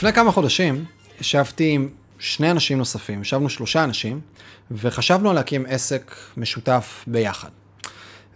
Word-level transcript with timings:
לפני 0.00 0.12
כמה 0.12 0.32
חודשים 0.32 0.84
ישבתי 1.20 1.70
עם 1.70 1.88
שני 2.18 2.50
אנשים 2.50 2.78
נוספים, 2.78 3.22
ישבנו 3.22 3.50
שלושה 3.50 3.84
אנשים, 3.84 4.20
וחשבנו 4.70 5.30
על 5.30 5.36
להקים 5.36 5.66
עסק 5.68 6.14
משותף 6.36 7.04
ביחד. 7.06 7.48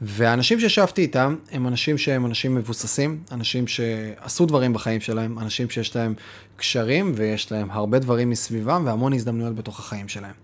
והאנשים 0.00 0.60
שישבתי 0.60 1.02
איתם 1.02 1.36
הם 1.52 1.66
אנשים 1.66 1.98
שהם 1.98 2.26
אנשים 2.26 2.54
מבוססים, 2.54 3.22
אנשים 3.32 3.66
שעשו 3.66 4.46
דברים 4.46 4.72
בחיים 4.72 5.00
שלהם, 5.00 5.38
אנשים 5.38 5.70
שיש 5.70 5.96
להם 5.96 6.14
קשרים 6.56 7.12
ויש 7.16 7.52
להם 7.52 7.70
הרבה 7.70 7.98
דברים 7.98 8.30
מסביבם 8.30 8.82
והמון 8.86 9.12
הזדמנויות 9.12 9.54
בתוך 9.54 9.78
החיים 9.78 10.08
שלהם. 10.08 10.34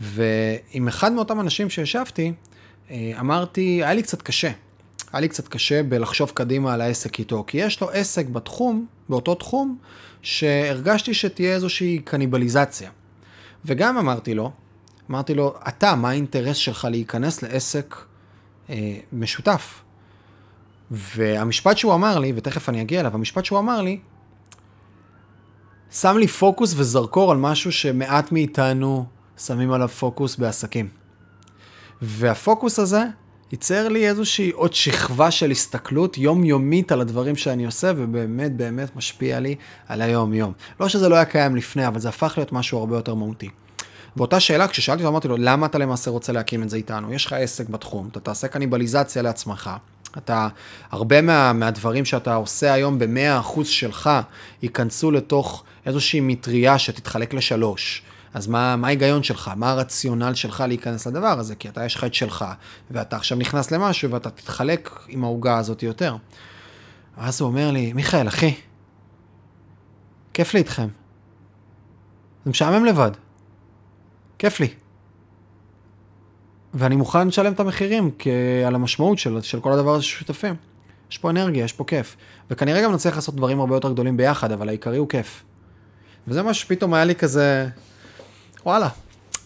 ועם 0.00 0.88
אחד 0.88 1.12
מאותם 1.12 1.40
אנשים 1.40 1.70
שישבתי, 1.70 2.32
אה, 2.90 3.12
אמרתי, 3.20 3.80
היה 3.84 3.94
לי 3.94 4.02
קצת 4.02 4.22
קשה. 4.22 4.50
היה 5.12 5.20
לי 5.20 5.28
קצת 5.28 5.48
קשה 5.48 5.82
בלחשוב 5.82 6.30
קדימה 6.34 6.74
על 6.74 6.80
העסק 6.80 7.18
איתו, 7.18 7.44
כי 7.46 7.58
יש 7.58 7.80
לו 7.80 7.90
עסק 7.90 8.26
בתחום, 8.26 8.86
באותו 9.08 9.34
תחום, 9.34 9.78
שהרגשתי 10.22 11.14
שתהיה 11.14 11.54
איזושהי 11.54 11.98
קניבליזציה. 11.98 12.90
וגם 13.64 13.98
אמרתי 13.98 14.34
לו, 14.34 14.50
אמרתי 15.10 15.34
לו, 15.34 15.54
אתה, 15.68 15.94
מה 15.94 16.10
האינטרס 16.10 16.56
שלך 16.56 16.84
להיכנס 16.90 17.42
לעסק 17.42 17.96
אה, 18.70 18.96
משותף? 19.12 19.82
והמשפט 20.90 21.78
שהוא 21.78 21.94
אמר 21.94 22.18
לי, 22.18 22.32
ותכף 22.36 22.68
אני 22.68 22.82
אגיע 22.82 23.00
אליו, 23.00 23.14
המשפט 23.14 23.44
שהוא 23.44 23.58
אמר 23.58 23.80
לי, 23.80 23.98
שם 25.90 26.16
לי 26.18 26.26
פוקוס 26.26 26.74
וזרקור 26.76 27.32
על 27.32 27.38
משהו 27.38 27.72
שמעט 27.72 28.32
מאיתנו 28.32 29.06
שמים 29.38 29.72
עליו 29.72 29.88
פוקוס 29.88 30.36
בעסקים. 30.36 30.88
והפוקוס 32.02 32.78
הזה 32.78 33.04
ייצר 33.52 33.88
לי 33.88 34.08
איזושהי 34.08 34.50
עוד 34.50 34.74
שכבה 34.74 35.30
של 35.30 35.50
הסתכלות 35.50 36.18
יומיומית 36.18 36.92
על 36.92 37.00
הדברים 37.00 37.36
שאני 37.36 37.66
עושה, 37.66 37.92
ובאמת 37.96 38.56
באמת 38.56 38.96
משפיע 38.96 39.40
לי 39.40 39.54
על 39.88 40.02
היום-יום. 40.02 40.52
לא 40.80 40.88
שזה 40.88 41.08
לא 41.08 41.14
היה 41.14 41.24
קיים 41.24 41.56
לפני, 41.56 41.86
אבל 41.86 42.00
זה 42.00 42.08
הפך 42.08 42.34
להיות 42.36 42.52
משהו 42.52 42.78
הרבה 42.78 42.96
יותר 42.96 43.14
מהותי. 43.14 43.48
באותה 44.16 44.40
שאלה, 44.40 44.68
כששאלתי 44.68 45.02
אותו, 45.02 45.10
אמרתי 45.10 45.28
לו, 45.28 45.36
למה 45.36 45.66
אתה 45.66 45.78
למעשה 45.78 46.10
רוצה 46.10 46.32
להקים 46.32 46.62
את 46.62 46.70
זה 46.70 46.76
איתנו? 46.76 47.12
יש 47.12 47.26
לך 47.26 47.32
עסק 47.32 47.68
בתחום, 47.68 48.08
אתה 48.12 48.20
תעשה 48.20 48.48
קניבליזציה 48.48 49.22
לעצמך. 49.22 49.70
אתה, 50.18 50.48
הרבה 50.90 51.20
מה, 51.20 51.52
מהדברים 51.52 52.04
שאתה 52.04 52.34
עושה 52.34 52.72
היום 52.72 52.98
ב-100% 52.98 53.64
שלך, 53.64 54.10
ייכנסו 54.62 55.10
לתוך 55.10 55.64
איזושהי 55.86 56.20
מטריה 56.20 56.78
שתתחלק 56.78 57.34
לשלוש. 57.34 58.02
אז 58.34 58.46
מה, 58.46 58.76
מה 58.76 58.86
ההיגיון 58.86 59.22
שלך? 59.22 59.50
מה 59.56 59.70
הרציונל 59.70 60.34
שלך 60.34 60.64
להיכנס 60.68 61.06
לדבר 61.06 61.38
הזה? 61.38 61.54
כי 61.54 61.68
אתה, 61.68 61.84
יש 61.84 61.94
לך 61.94 62.04
את 62.04 62.14
שלך, 62.14 62.44
ואתה 62.90 63.16
עכשיו 63.16 63.38
נכנס 63.38 63.70
למשהו 63.70 64.10
ואתה 64.10 64.30
תתחלק 64.30 64.90
עם 65.08 65.24
העוגה 65.24 65.58
הזאת 65.58 65.82
יותר. 65.82 66.16
ואז 67.18 67.40
הוא 67.40 67.48
אומר 67.48 67.70
לי, 67.70 67.92
מיכאל, 67.92 68.28
אחי, 68.28 68.54
כיף 70.34 70.54
לי 70.54 70.60
איתכם. 70.60 70.88
זה 72.44 72.50
משעמם 72.50 72.84
לבד. 72.84 73.10
כיף 74.38 74.60
לי. 74.60 74.68
ואני 76.74 76.96
מוכן 76.96 77.28
לשלם 77.28 77.52
את 77.52 77.60
המחירים 77.60 78.10
על 78.66 78.74
המשמעות 78.74 79.18
של, 79.18 79.42
של 79.42 79.60
כל 79.60 79.72
הדבר 79.72 79.94
הזה 79.94 80.02
ששותפים. 80.02 80.54
יש 81.10 81.18
פה 81.18 81.30
אנרגיה, 81.30 81.64
יש 81.64 81.72
פה 81.72 81.84
כיף. 81.84 82.16
וכנראה 82.50 82.82
גם 82.82 82.92
נצליח 82.92 83.14
לעשות 83.14 83.36
דברים 83.36 83.60
הרבה 83.60 83.76
יותר 83.76 83.92
גדולים 83.92 84.16
ביחד, 84.16 84.52
אבל 84.52 84.68
העיקרי 84.68 84.96
הוא 84.96 85.08
כיף. 85.08 85.42
וזה 86.28 86.42
מה 86.42 86.54
שפתאום 86.54 86.94
היה 86.94 87.04
לי 87.04 87.14
כזה, 87.14 87.68
וואלה. 88.66 88.88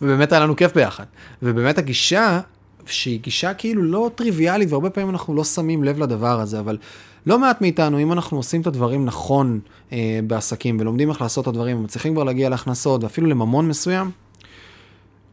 ובאמת 0.02 0.32
היה 0.32 0.40
לנו 0.40 0.56
כיף 0.56 0.74
ביחד. 0.74 1.04
ובאמת 1.42 1.78
הגישה, 1.78 2.40
שהיא 2.86 3.20
גישה 3.20 3.54
כאילו 3.54 3.82
לא 3.82 4.10
טריוויאלית, 4.14 4.70
והרבה 4.70 4.90
פעמים 4.90 5.10
אנחנו 5.10 5.34
לא 5.34 5.44
שמים 5.44 5.84
לב 5.84 5.98
לדבר 5.98 6.40
הזה, 6.40 6.60
אבל 6.60 6.78
לא 7.26 7.38
מעט 7.38 7.60
מאיתנו, 7.60 7.98
אם 7.98 8.12
אנחנו 8.12 8.36
עושים 8.36 8.60
את 8.60 8.66
הדברים 8.66 9.04
נכון 9.04 9.60
אה, 9.92 10.20
בעסקים, 10.26 10.76
ולומדים 10.80 11.10
איך 11.10 11.22
לעשות 11.22 11.42
את 11.42 11.48
הדברים, 11.48 11.78
ומצליחים 11.78 12.14
כבר 12.14 12.24
להגיע 12.24 12.48
להכנסות, 12.48 13.04
ואפילו 13.04 13.26
לממון 13.26 13.68
מסוים, 13.68 14.10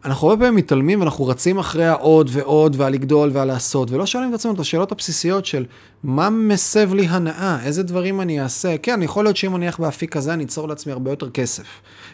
אנחנו 0.06 0.30
הרבה 0.30 0.46
פעמים 0.46 0.56
מתעלמים 0.56 1.00
ואנחנו 1.00 1.28
רצים 1.28 1.58
אחרי 1.58 1.86
העוד 1.86 2.30
ועוד 2.32 2.76
ועל 2.80 2.94
לגדול 2.94 3.30
ועל 3.34 3.48
לעשות, 3.48 3.92
ולא 3.92 4.06
שואלים 4.06 4.30
את 4.30 4.36
עצמנו 4.36 4.56
את 4.56 4.60
השאלות 4.60 4.92
הבסיסיות 4.92 5.46
של 5.46 5.66
מה 6.04 6.30
מסב 6.30 6.94
לי 6.94 7.08
הנאה, 7.08 7.58
איזה 7.64 7.84
דברים 7.84 8.22
אני 8.22 8.42
אעשה. 8.42 8.78
כן, 8.78 9.00
יכול 9.04 9.26
להיות 9.26 9.38
שאם 9.38 9.56
אני 9.56 9.66
אלך 9.66 9.80
באפיק 9.80 10.14
כזה, 10.14 10.34
אני 10.34 10.44
אצור 10.44 10.68
לעצמי 10.68 10.94
הרבה 10.94 11.12
יותר 11.12 11.30
כסף. 11.30 11.64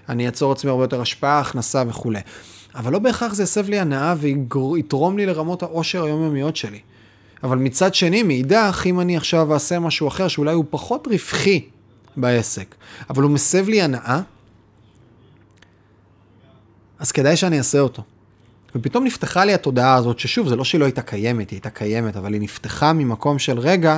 אני 0.10 0.28
אצור 0.28 0.50
לעצמי 0.50 0.70
הרבה 0.70 0.84
יותר 0.84 1.02
השפעה, 1.02 1.40
הכנסה 1.40 1.84
וכולי. 1.88 2.20
אבל 2.76 2.94
לא 2.94 3.00
בהכרח 3.00 3.34
זה 3.34 3.44
יסב 3.44 3.70
לי 3.70 3.80
הנאה 3.80 4.16
ויתרום 4.20 5.18
לי 5.18 5.26
לרמות 5.26 5.64
העושר 5.64 6.04
היומיומיות 6.04 6.56
שלי. 6.56 6.80
אבל 7.44 7.58
מצד 7.58 7.96
שני, 7.96 8.24
מאידך, 8.24 8.84
אם 8.86 9.00
אני 9.00 9.18
עכשיו 9.18 9.54
אעשה 9.54 9.80
משהו 9.80 10.08
אחר 10.08 10.28
שאולי 10.28 10.54
הוא 10.54 10.66
פחות 10.70 11.08
רווחי 11.08 11.62
בעסק, 12.18 12.76
אבל 13.10 13.24
הוא 13.24 13.32
מסב 13.32 13.70
לי 13.70 13.82
הנאה, 13.82 14.22
אז 17.02 17.12
כדאי 17.12 17.38
שאני 17.38 17.58
אעשה 17.58 17.80
אותו. 17.80 18.04
ופתאום 18.76 19.04
נפתחה 19.04 19.46
לי 19.46 19.54
התודעה 19.54 19.96
הזאת, 19.96 20.20
ששוב, 20.20 20.48
זה 20.48 20.56
לא 20.56 20.64
שהיא 20.64 20.80
לא 20.80 20.86
הייתה 20.86 21.02
קיימת, 21.02 21.50
היא 21.50 21.58
הייתה 21.58 21.70
קיימת, 21.70 22.18
אבל 22.18 22.34
היא 22.34 22.42
נפתחה 22.42 22.94
ממקום 22.94 23.40
של 23.40 23.60
רגע, 23.60 23.98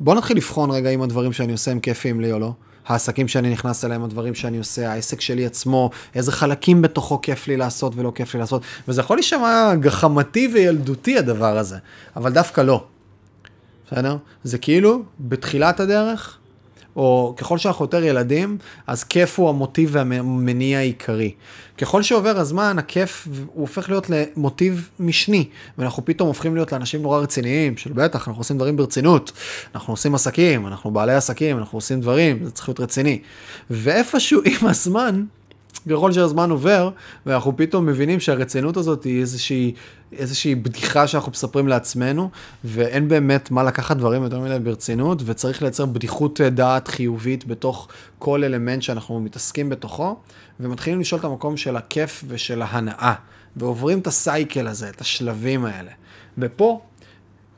בוא 0.00 0.14
נתחיל 0.14 0.36
לבחון 0.36 0.70
רגע 0.70 0.90
אם 0.90 1.02
הדברים 1.02 1.32
שאני 1.32 1.52
עושה 1.52 1.70
הם 1.70 1.80
כיפים 1.80 2.20
לי 2.20 2.32
או 2.32 2.38
לא. 2.38 2.52
העסקים 2.86 3.28
שאני 3.28 3.50
נכנס 3.50 3.84
אליהם, 3.84 4.04
הדברים 4.04 4.34
שאני 4.34 4.58
עושה, 4.58 4.92
העסק 4.92 5.20
שלי 5.20 5.46
עצמו, 5.46 5.90
איזה 6.14 6.32
חלקים 6.32 6.82
בתוכו 6.82 7.20
כיף 7.20 7.48
לי 7.48 7.56
לעשות 7.56 7.92
ולא 7.96 8.12
כיף 8.14 8.34
לי 8.34 8.40
לעשות. 8.40 8.62
וזה 8.88 9.00
יכול 9.00 9.16
להישמע 9.16 9.74
גחמתי 9.80 10.50
וילדותי 10.54 11.18
הדבר 11.18 11.58
הזה, 11.58 11.76
אבל 12.16 12.32
דווקא 12.32 12.60
לא. 12.60 12.84
בסדר? 13.86 14.16
זה 14.44 14.58
כאילו, 14.58 15.02
בתחילת 15.20 15.80
הדרך, 15.80 16.37
או 16.98 17.34
ככל 17.36 17.58
שאנחנו 17.58 17.84
יותר 17.84 18.04
ילדים, 18.04 18.58
אז 18.86 19.04
כיף 19.04 19.38
הוא 19.38 19.48
המוטיב 19.48 19.90
והמניע 19.92 20.78
העיקרי. 20.78 21.32
ככל 21.78 22.02
שעובר 22.02 22.38
הזמן, 22.38 22.78
הכיף 22.78 23.28
הוא 23.46 23.60
הופך 23.60 23.88
להיות 23.88 24.10
למוטיב 24.10 24.88
משני, 25.00 25.48
ואנחנו 25.78 26.04
פתאום 26.04 26.28
הופכים 26.28 26.54
להיות 26.54 26.72
לאנשים 26.72 27.02
נורא 27.02 27.18
רציניים, 27.18 27.76
של 27.76 27.92
בטח, 27.92 28.28
אנחנו 28.28 28.40
עושים 28.40 28.56
דברים 28.56 28.76
ברצינות, 28.76 29.32
אנחנו 29.74 29.92
עושים 29.92 30.14
עסקים, 30.14 30.66
אנחנו 30.66 30.90
בעלי 30.90 31.14
עסקים, 31.14 31.58
אנחנו 31.58 31.78
עושים 31.78 32.00
דברים, 32.00 32.44
זה 32.44 32.50
צריך 32.50 32.68
להיות 32.68 32.80
רציני. 32.80 33.20
ואיפשהו 33.70 34.40
עם 34.44 34.68
הזמן, 34.68 35.24
ככל 35.90 36.12
שהזמן 36.12 36.50
עובר, 36.50 36.90
ואנחנו 37.26 37.56
פתאום 37.56 37.86
מבינים 37.86 38.20
שהרצינות 38.20 38.76
הזאת 38.76 39.04
היא 39.04 39.20
איזושהי, 39.20 39.74
איזושהי 40.12 40.54
בדיחה 40.54 41.06
שאנחנו 41.06 41.32
מספרים 41.32 41.68
לעצמנו, 41.68 42.30
ואין 42.64 43.08
באמת 43.08 43.50
מה 43.50 43.62
לקחת 43.62 43.96
דברים 43.96 44.22
יותר 44.22 44.40
מדי 44.40 44.58
ברצינות, 44.58 45.22
וצריך 45.24 45.62
לייצר 45.62 45.86
בדיחות 45.86 46.40
דעת 46.40 46.88
חיובית 46.88 47.46
בתוך 47.46 47.88
כל 48.18 48.44
אלמנט 48.44 48.82
שאנחנו 48.82 49.20
מתעסקים 49.20 49.68
בתוכו, 49.68 50.16
ומתחילים 50.60 51.00
לשאול 51.00 51.18
את 51.18 51.24
המקום 51.24 51.56
של 51.56 51.76
הכיף 51.76 52.24
ושל 52.28 52.62
ההנאה, 52.62 53.14
ועוברים 53.56 53.98
את 53.98 54.06
הסייקל 54.06 54.66
הזה, 54.66 54.88
את 54.88 55.00
השלבים 55.00 55.64
האלה. 55.64 55.90
ופה 56.38 56.80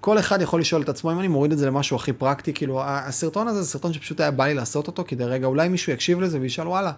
כל 0.00 0.18
אחד 0.18 0.42
יכול 0.42 0.60
לשאול 0.60 0.82
את 0.82 0.88
עצמו, 0.88 1.12
אם 1.12 1.20
אני 1.20 1.28
מוריד 1.28 1.52
את 1.52 1.58
זה 1.58 1.66
למשהו 1.66 1.96
הכי 1.96 2.12
פרקטי, 2.12 2.52
כאילו, 2.52 2.82
הסרטון 2.84 3.48
הזה 3.48 3.62
זה 3.62 3.68
סרטון 3.68 3.92
שפשוט 3.92 4.20
היה 4.20 4.30
בא 4.30 4.46
לי 4.46 4.54
לעשות 4.54 4.86
אותו, 4.86 5.04
כדי 5.06 5.24
רגע, 5.24 5.46
אולי 5.46 5.68
מישהו 5.68 5.92
יקשיב 5.92 6.20
לזה 6.20 6.40
וישאל, 6.40 6.68
וואלה, 6.68 6.92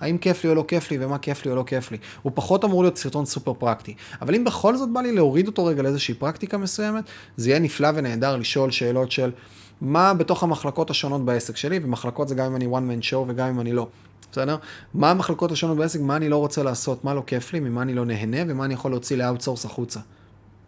האם 0.00 0.18
כיף 0.18 0.44
לי 0.44 0.50
או 0.50 0.54
לא 0.54 0.64
כיף 0.68 0.90
לי, 0.90 0.98
ומה 1.00 1.18
כיף 1.18 1.44
לי 1.44 1.50
או 1.50 1.56
לא 1.56 1.62
כיף 1.62 1.90
לי. 1.90 1.98
הוא 2.22 2.32
פחות 2.34 2.64
אמור 2.64 2.82
להיות 2.82 2.98
סרטון 2.98 3.26
סופר 3.26 3.54
פרקטי. 3.54 3.94
אבל 4.22 4.34
אם 4.34 4.44
בכל 4.44 4.76
זאת 4.76 4.90
בא 4.92 5.00
לי 5.00 5.12
להוריד 5.12 5.46
אותו 5.46 5.64
רגע 5.64 5.82
לאיזושהי 5.82 6.14
פרקטיקה 6.14 6.58
מסוימת, 6.58 7.04
זה 7.36 7.50
יהיה 7.50 7.58
נפלא 7.58 7.88
ונהדר 7.94 8.36
לשאול 8.36 8.70
שאלות 8.70 9.12
של 9.12 9.30
מה 9.80 10.14
בתוך 10.14 10.42
המחלקות 10.42 10.90
השונות 10.90 11.24
בעסק 11.24 11.56
שלי, 11.56 11.80
ומחלקות 11.82 12.28
זה 12.28 12.34
גם 12.34 12.46
אם 12.46 12.56
אני 12.56 12.66
one 12.66 13.02
man 13.02 13.10
show 13.10 13.16
וגם 13.28 13.48
אם 13.48 13.60
אני 13.60 13.72
לא. 13.72 13.86
בסדר? 14.32 14.56
מה 14.94 15.10
המחלקות 15.10 15.52
השונות 15.52 15.76
בעסק, 15.76 16.00
מה 16.00 16.16
אני 16.16 16.28
לא 16.28 16.36
רוצה 16.36 16.62
לעשות, 16.62 17.04
מה 17.04 17.14
לא 17.14 17.22
כיף 17.26 17.52
לי, 17.52 17.60
ממה 17.60 17.82
אני 17.82 17.94
לא 17.94 18.04
נהנה, 18.04 18.38
ומה 18.48 18.64
אני 18.64 18.74
יכול 18.74 18.90
להוציא 18.90 19.16
ל 19.16 19.21
outsource 19.21 19.64
החוצה. 19.64 20.00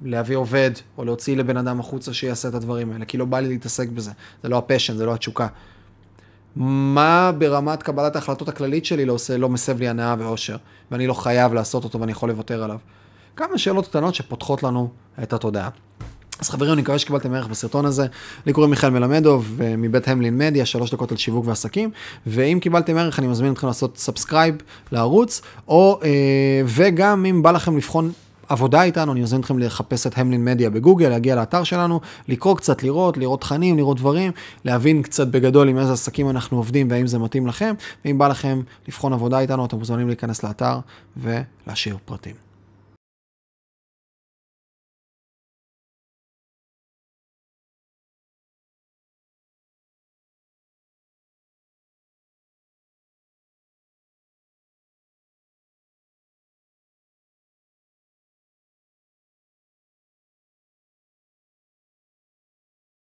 להביא 0.03 0.37
עובד, 0.37 0.71
או 0.99 1.05
להוציא 1.05 1.37
לבן 1.37 1.57
אדם 1.57 1.81
החוצה 1.81 2.13
שיעשה 2.13 2.49
את 2.49 2.55
הדברים 2.55 2.93
האלה, 2.93 3.05
כי 3.05 3.19
לא 3.19 3.25
בא 3.25 3.41
לי 3.41 3.49
להתעסק 3.49 3.89
בזה, 3.89 4.11
זה 4.43 4.49
לא 4.49 4.59
ה 4.59 4.63
passion, 4.63 4.97
זה 4.97 5.07
לא 5.07 5.15
התשוקה. 5.15 5.47
מה 6.57 7.33
ברמת 7.39 7.83
קבלת 7.83 8.17
ההחלטות 8.17 8.49
הכללית 8.49 8.85
שלי 8.85 9.05
לא 9.05 9.13
עושה, 9.13 9.37
לא 9.37 9.49
מסב 9.49 9.79
לי 9.79 9.89
הנאה 9.89 10.15
ואושר, 10.19 10.57
ואני 10.91 11.07
לא 11.07 11.15
חייב 11.15 11.55
לעשות 11.55 11.85
אותו 11.85 12.01
ואני 12.01 12.13
יכול 12.13 12.29
לוותר 12.29 12.65
עליו. 12.65 12.79
כמה 13.37 13.59
שאלות 13.59 13.87
קטנות 13.87 14.15
שפותחות 14.15 14.63
לנו 14.63 14.91
את 15.23 15.33
התודעה. 15.33 15.69
אז 16.41 16.51
חברים, 16.51 16.73
אני 16.73 16.83
מקווה 16.83 16.99
שקיבלתם 16.99 17.35
ערך 17.35 17.47
בסרטון 17.47 17.85
הזה. 17.85 18.07
לי 18.47 18.53
קוראים 18.53 18.71
מיכאל 18.71 18.91
מלמדוב, 18.91 19.61
מבית 19.79 20.09
המלין 20.09 20.39
מדיה, 20.39 20.67
שלוש 20.67 20.91
דקות 20.91 21.11
על 21.11 21.17
שיווק 21.17 21.47
ועסקים. 21.47 21.91
ואם 22.27 22.59
קיבלתם 22.61 22.97
ערך, 22.97 23.19
אני 23.19 23.27
מזמין 23.27 23.53
אתכם 23.53 23.67
לעשות 23.67 23.99
subscribe 23.99 24.55
לערוץ, 24.93 25.43
או, 25.69 26.01
אה, 26.03 26.63
וגם 26.67 27.27
אם 27.27 27.43
בא 27.43 27.51
לכם 27.51 27.77
לבחון 27.77 28.13
עבודה 28.49 28.83
איתנו, 28.83 29.13
אני 29.13 29.21
מזמין 29.21 29.41
אתכם 29.41 29.59
לחפש 29.59 30.07
את 30.07 30.19
המלין 30.19 30.45
מדיה 30.45 30.71
בגוגל, 30.71 31.09
להגיע 31.09 31.37
לאתר 31.37 31.65
שלנו, 31.65 32.01
לקרוא 32.29 32.57
קצת, 32.57 32.83
לראות, 32.83 33.17
לראות 33.17 33.41
תכנים, 33.41 33.77
לראות 33.77 33.97
דברים, 33.97 34.33
להבין 34.65 35.03
קצת 35.03 35.27
בגדול 35.27 35.69
עם 35.69 35.79
איזה 35.79 35.93
עסקים 35.93 36.31
אנחנו 36.31 36.57
עובדים 36.57 36.91
והאם 36.91 37.07
זה 37.07 37.19
מתאים 37.19 37.47
לכם, 37.47 37.75
ואם 38.05 38.19
בא 38.19 38.29
לכם 38.29 38.61
לבחון 38.89 39.13
עבודה 39.13 39.39
איתנו, 39.39 39.65
אתם 39.65 39.79
מוזמנים 39.79 40.07
להיכנס 40.07 40.45
לאתר 40.45 40.79
ולהשאיר 41.17 41.97
פרטים. 42.05 42.48